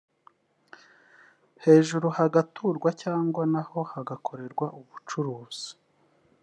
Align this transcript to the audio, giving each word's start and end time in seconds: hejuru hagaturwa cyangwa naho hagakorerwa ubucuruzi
hejuru 1.63 2.07
hagaturwa 2.17 2.89
cyangwa 3.01 3.43
naho 3.53 3.79
hagakorerwa 3.91 4.65
ubucuruzi 4.79 5.69